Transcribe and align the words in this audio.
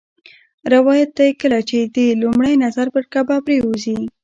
روایت 0.73 1.09
دی 1.17 1.31
کله 1.41 1.59
چې 1.69 1.77
دې 1.95 2.07
لومړی 2.21 2.53
نظر 2.65 2.87
پر 2.93 3.03
کعبه 3.13 3.37
پرېوځي. 3.45 3.97